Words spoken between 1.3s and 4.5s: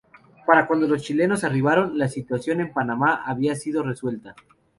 arribaron, la situación en Panamá había sido resuelta.